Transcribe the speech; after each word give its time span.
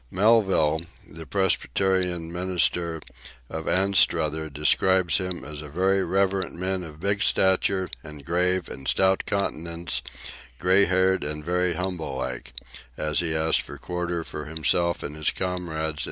Melville, 0.09 0.81
the 1.07 1.27
Presbyterian 1.27 2.31
minister 2.33 3.01
of 3.51 3.67
Anstruther, 3.67 4.49
describes 4.49 5.19
him 5.19 5.45
as 5.45 5.61
"a 5.61 5.69
very 5.69 6.03
reverend 6.03 6.59
man 6.59 6.83
of 6.83 6.99
big 6.99 7.21
stature 7.21 7.87
and 8.03 8.25
grave 8.25 8.67
and 8.67 8.87
stout 8.87 9.27
countenance, 9.27 10.01
grey 10.57 10.85
haired 10.85 11.23
and 11.23 11.45
very 11.45 11.75
humble 11.75 12.15
like," 12.17 12.51
as 12.97 13.19
he 13.19 13.35
asked 13.35 13.69
quarter 13.81 14.23
for 14.23 14.45
himself 14.45 15.03
and 15.03 15.15
his 15.15 15.29
comrades 15.29 15.69
in 15.69 15.69
misfortune. 15.91 15.99